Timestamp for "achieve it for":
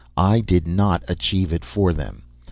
1.07-1.93